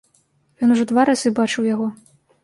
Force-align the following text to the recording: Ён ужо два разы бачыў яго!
Ён 0.67 0.71
ужо 0.75 0.85
два 0.91 1.03
разы 1.09 1.31
бачыў 1.39 1.67
яго! 1.73 1.87